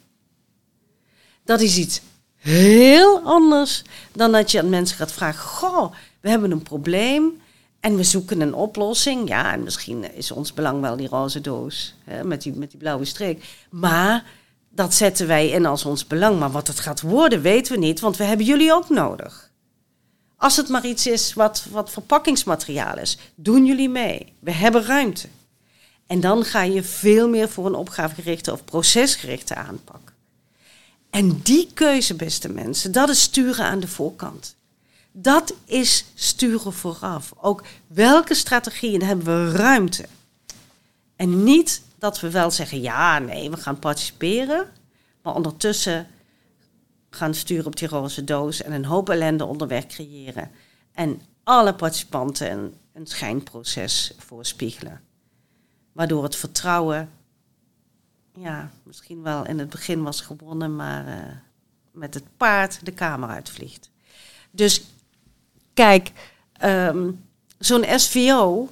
Dat 1.45 1.61
is 1.61 1.77
iets 1.77 2.01
heel 2.37 3.21
anders 3.21 3.83
dan 4.13 4.33
dat 4.33 4.51
je 4.51 4.59
aan 4.59 4.69
mensen 4.69 4.97
gaat 4.97 5.13
vragen: 5.13 5.49
Goh, 5.49 5.93
we 6.21 6.29
hebben 6.29 6.51
een 6.51 6.63
probleem 6.63 7.43
en 7.85 7.97
we 7.97 8.03
zoeken 8.03 8.41
een 8.41 8.55
oplossing. 8.55 9.29
Ja, 9.29 9.53
en 9.53 9.63
misschien 9.63 10.15
is 10.15 10.31
ons 10.31 10.53
belang 10.53 10.81
wel 10.81 10.97
die 10.97 11.09
roze 11.09 11.41
doos 11.41 11.95
hè, 12.05 12.25
met, 12.25 12.43
die, 12.43 12.53
met 12.53 12.71
die 12.71 12.79
blauwe 12.79 13.05
streek. 13.05 13.45
Maar 13.71 14.25
dat 14.71 14.95
zetten 14.95 15.27
wij 15.27 15.49
in 15.49 15.67
als 15.67 15.85
ons 15.85 16.07
belang. 16.07 16.39
Maar 16.39 16.51
wat 16.51 16.67
het 16.67 16.81
gaat 16.81 17.01
worden, 17.01 17.43
weten 17.43 17.73
we 17.73 17.79
niet, 17.79 18.01
want 18.01 18.17
we 18.17 18.25
hebben 18.25 18.47
jullie 18.47 18.73
ook 18.73 18.89
nodig. 18.89 19.51
Als 20.37 20.57
het 20.57 20.69
maar 20.69 20.87
iets 20.87 21.07
is 21.07 21.35
wat, 21.35 21.67
wat 21.71 21.91
verpakkingsmateriaal 21.91 22.99
is, 22.99 23.19
doen 23.35 23.67
jullie 23.67 23.89
mee. 23.89 24.33
We 24.39 24.53
hebben 24.53 24.85
ruimte. 24.85 25.29
En 26.07 26.21
dan 26.21 26.45
ga 26.45 26.63
je 26.63 26.83
veel 26.83 27.29
meer 27.29 27.49
voor 27.49 27.67
een 27.67 27.75
opgavegerichte 27.75 28.53
of 28.53 28.65
procesgerichte 28.65 29.55
aanpak. 29.55 30.13
En 31.11 31.41
die 31.43 31.71
keuze, 31.75 32.15
beste 32.15 32.49
mensen, 32.49 32.93
dat 32.93 33.09
is 33.09 33.21
sturen 33.21 33.65
aan 33.65 33.81
de 33.81 33.89
voorkant. 33.89 34.57
Dat 35.17 35.55
is 35.65 36.05
sturen 36.15 36.73
vooraf. 36.73 37.33
Ook 37.37 37.65
welke 37.87 38.35
strategieën 38.35 39.03
hebben 39.03 39.25
we 39.25 39.57
ruimte. 39.57 40.07
En 41.17 41.45
niet 41.45 41.83
dat 41.99 42.21
we 42.21 42.31
wel 42.31 42.51
zeggen, 42.51 42.81
ja, 42.81 43.19
nee, 43.19 43.51
we 43.51 43.57
gaan 43.57 43.79
participeren. 43.79 44.69
Maar 45.23 45.35
ondertussen 45.35 46.07
gaan 47.11 47.35
sturen 47.35 47.67
op 47.67 47.77
die 47.77 47.89
roze 47.89 48.25
doos 48.25 48.63
en 48.63 48.73
een 48.73 48.85
hoop 48.85 49.09
ellende 49.09 49.45
onderweg 49.45 49.87
creëren. 49.87 50.51
En 50.93 51.21
alle 51.43 51.75
participanten 51.75 52.75
een, 52.93 53.07
schijnproces 53.07 54.13
voorspiegelen. 54.19 55.01
Waardoor 55.93 56.23
het 56.23 56.37
vertrouwen 56.37 57.11
ja, 58.35 58.71
misschien 58.83 59.23
wel 59.23 59.47
in 59.47 59.59
het 59.59 59.71
begin 59.71 60.03
was 60.03 60.21
gewonnen, 60.21 60.77
maar 60.77 61.07
uh, 61.07 61.37
met 61.91 62.15
het 62.15 62.25
paard 62.37 62.85
de 62.85 62.93
kamer 62.93 63.29
uitvliegt. 63.29 63.91
Dus 64.51 64.83
kijk, 65.75 66.11
um, 66.65 67.25
zo'n 67.59 67.85
SVO 67.97 68.69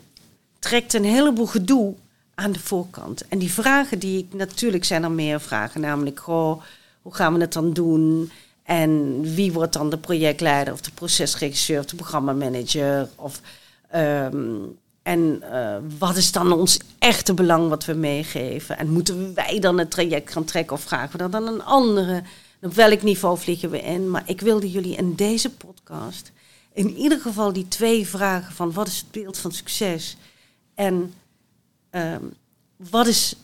trekt 0.58 0.94
een 0.94 1.04
heleboel 1.04 1.46
gedoe 1.46 1.94
aan 2.34 2.52
de 2.52 2.58
voorkant. 2.58 3.28
En 3.28 3.38
die 3.38 3.52
vragen 3.52 3.98
die 3.98 4.18
ik 4.18 4.34
natuurlijk 4.34 4.84
zijn 4.84 5.02
er 5.02 5.10
meer 5.10 5.40
vragen, 5.40 5.80
namelijk 5.80 6.20
goh, 6.20 6.62
hoe 7.02 7.14
gaan 7.14 7.34
we 7.34 7.40
het 7.40 7.52
dan 7.52 7.72
doen? 7.72 8.30
En 8.62 9.20
wie 9.34 9.52
wordt 9.52 9.72
dan 9.72 9.90
de 9.90 9.98
projectleider 9.98 10.72
of 10.72 10.80
de 10.80 10.90
procesregisseur 10.94 11.78
of 11.78 11.86
de 11.86 11.96
programmamanager? 11.96 13.08
Of 13.16 13.40
um, 13.94 14.78
en 15.02 15.42
uh, 15.52 15.76
wat 15.98 16.16
is 16.16 16.32
dan 16.32 16.52
ons 16.52 16.78
echte 16.98 17.34
belang 17.34 17.68
wat 17.68 17.84
we 17.84 17.92
meegeven? 17.92 18.78
En 18.78 18.90
moeten 18.90 19.34
wij 19.34 19.58
dan 19.60 19.78
het 19.78 19.90
traject 19.90 20.32
gaan 20.32 20.44
trekken 20.44 20.76
of 20.76 20.82
vragen 20.82 21.12
we 21.12 21.18
dat 21.18 21.32
dan 21.32 21.46
een 21.46 21.64
andere? 21.64 22.22
op 22.62 22.74
welk 22.74 23.02
niveau 23.02 23.38
vliegen 23.38 23.70
we 23.70 23.80
in? 23.80 24.10
Maar 24.10 24.22
ik 24.26 24.40
wilde 24.40 24.70
jullie 24.70 24.96
in 24.96 25.14
deze 25.14 25.50
podcast 25.50 26.32
in 26.72 26.96
ieder 26.96 27.20
geval 27.20 27.52
die 27.52 27.68
twee 27.68 28.08
vragen 28.08 28.54
van 28.54 28.72
wat 28.72 28.86
is 28.86 28.98
het 28.98 29.10
beeld 29.10 29.38
van 29.38 29.52
succes? 29.52 30.16
En 30.74 31.14
um, 31.90 32.34
wat 32.76 33.06
is 33.06 33.36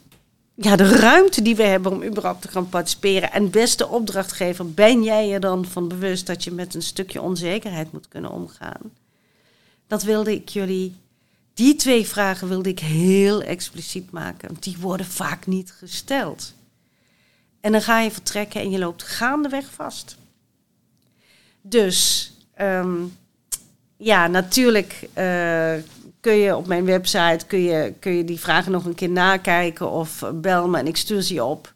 ja, 0.55 0.77
de 0.77 0.89
ruimte 0.89 1.43
die 1.43 1.57
we 1.57 1.63
hebben 1.63 1.93
om 1.93 2.03
überhaupt 2.03 2.43
te 2.43 2.49
gaan 2.49 2.69
participeren? 2.69 3.33
En 3.33 3.51
beste 3.51 3.89
opdrachtgever, 3.89 4.73
ben 4.73 5.03
jij 5.03 5.33
er 5.33 5.41
dan 5.41 5.65
van 5.65 5.89
bewust 5.89 6.27
dat 6.27 6.45
je 6.45 6.51
met 6.51 6.75
een 6.75 6.83
stukje 6.83 7.23
onzekerheid 7.23 7.93
moet 7.93 8.09
kunnen 8.09 8.31
omgaan? 8.31 8.93
Dat 9.87 10.03
wilde 10.03 10.35
ik 10.35 10.49
jullie 10.49 10.95
die 11.55 11.77
twee 11.77 12.07
vragen 12.07 12.49
wilde 12.49 12.69
ik 12.69 12.79
heel 12.79 13.43
expliciet 13.43 14.11
maken. 14.11 14.49
Want 14.49 14.63
die 14.63 14.77
worden 14.79 15.07
vaak 15.07 15.47
niet 15.47 15.73
gesteld. 15.73 16.55
En 17.61 17.73
dan 17.73 17.83
ga 17.83 18.01
je 18.01 18.11
vertrekken 18.11 18.61
en 18.61 18.71
je 18.71 18.79
loopt 18.79 19.03
gaandeweg 19.03 19.71
vast. 19.71 20.17
Dus 21.61 22.33
um, 22.61 23.17
ja, 23.97 24.27
natuurlijk 24.27 25.09
uh, 25.19 25.73
kun 26.21 26.35
je 26.35 26.57
op 26.57 26.67
mijn 26.67 26.85
website 26.85 27.47
kun 27.47 27.63
je, 27.63 27.95
kun 27.99 28.13
je 28.13 28.25
die 28.25 28.41
vragen 28.41 28.73
nog 28.73 28.85
een 28.85 28.95
keer 28.95 29.11
nakijken 29.11 29.91
of 29.91 30.25
bel 30.35 30.69
me 30.69 30.79
en 30.79 30.87
ik 30.87 30.97
stuur 30.97 31.23
ze 31.23 31.35
je 31.35 31.45
op. 31.45 31.73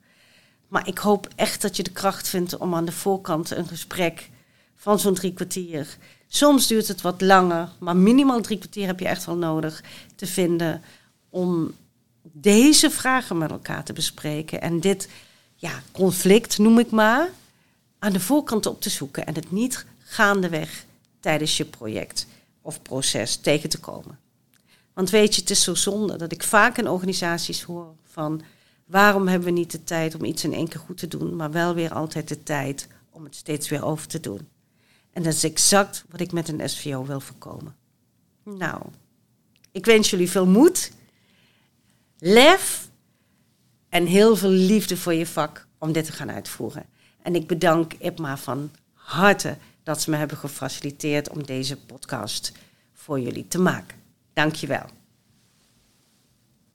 Maar 0.69 0.89
ik 0.89 0.99
hoop 0.99 1.29
echt 1.37 1.63
dat 1.63 1.77
je 1.77 1.83
de 1.83 1.93
kracht 1.93 2.29
vindt 2.29 2.57
om 2.57 2.75
aan 2.75 2.85
de 2.85 2.93
voorkant 2.93 3.51
een 3.51 3.67
gesprek 3.67 4.31
van 4.77 4.99
zo'n 4.99 5.15
drie 5.15 5.33
kwartier 5.33 5.97
Soms 6.35 6.67
duurt 6.67 6.89
het 6.89 7.01
wat 7.01 7.21
langer, 7.21 7.69
maar 7.79 7.97
minimaal 7.97 8.41
drie 8.41 8.59
kwartier 8.59 8.87
heb 8.87 9.01
je 9.01 9.07
echt 9.07 9.25
wel 9.25 9.37
nodig 9.37 9.83
te 10.15 10.27
vinden 10.27 10.83
om 11.31 11.75
deze 12.23 12.91
vragen 12.91 13.39
met 13.39 13.51
elkaar 13.51 13.85
te 13.85 13.93
bespreken. 13.93 14.61
En 14.61 14.81
dit 14.81 15.09
ja, 15.55 15.83
conflict, 15.93 16.59
noem 16.59 16.79
ik 16.79 16.91
maar, 16.91 17.29
aan 17.99 18.13
de 18.13 18.21
voorkant 18.21 18.67
op 18.67 18.81
te 18.81 18.91
zoeken. 18.91 19.27
En 19.27 19.35
het 19.35 19.51
niet 19.51 19.87
gaandeweg 20.13 20.85
tijdens 21.21 21.57
je 21.57 21.65
project 21.65 22.27
of 22.63 22.83
proces 22.83 23.37
tegen 23.37 23.69
te 23.69 23.79
komen. 23.79 24.19
Want 24.93 25.11
weet 25.11 25.35
je, 25.35 25.41
het 25.41 25.51
is 25.51 25.63
zo 25.63 25.75
zonde 25.75 26.17
dat 26.17 26.33
ik 26.33 26.43
vaak 26.43 26.79
in 26.79 26.89
organisaties 26.89 27.63
hoor 27.63 27.95
van 28.05 28.43
waarom 28.87 29.29
hebben 29.29 29.49
we 29.49 29.59
niet 29.59 29.71
de 29.71 29.85
tijd 29.85 30.15
om 30.15 30.25
iets 30.25 30.45
in 30.45 30.53
één 30.53 30.69
keer 30.69 30.81
goed 30.81 30.97
te 30.97 31.09
doen, 31.09 31.37
maar 31.37 31.51
wel 31.51 31.75
weer 31.75 31.93
altijd 31.93 32.29
de 32.29 32.43
tijd 32.43 32.89
om 33.11 33.25
het 33.25 33.37
steeds 33.37 33.69
weer 33.69 33.85
over 33.85 34.07
te 34.07 34.21
doen. 34.21 34.49
En 35.13 35.23
dat 35.23 35.33
is 35.33 35.45
exact 35.45 36.05
wat 36.11 36.21
ik 36.21 36.33
met 36.33 36.49
een 36.49 36.69
SVO 36.69 37.05
wil 37.05 37.21
voorkomen. 37.21 37.77
Nou, 38.45 38.83
ik 39.73 39.85
wens 39.85 40.11
jullie 40.11 40.31
veel 40.31 40.47
moed, 40.47 40.93
lef 42.19 42.89
en 43.89 44.07
heel 44.07 44.37
veel 44.37 44.51
liefde 44.51 44.97
voor 44.97 45.15
je 45.15 45.27
vak 45.27 45.67
om 45.79 45.93
dit 45.93 46.05
te 46.05 46.13
gaan 46.13 46.31
uitvoeren. 46.31 46.87
En 47.23 47.35
ik 47.35 47.47
bedank 47.47 47.93
IPMA 47.93 48.37
van 48.37 48.71
harte 48.93 49.57
dat 49.83 50.01
ze 50.01 50.11
me 50.11 50.17
hebben 50.17 50.37
gefaciliteerd 50.37 51.31
om 51.31 51.43
deze 51.43 51.77
podcast 51.77 52.53
voor 52.93 53.21
jullie 53.21 53.49
te 53.49 53.59
maken. 53.59 53.99
Dankjewel. 54.33 54.87